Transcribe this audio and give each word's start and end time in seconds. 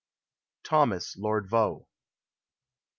THOMAS, 0.63 1.15
LORD 1.15 1.45
VAUX. 1.47 1.85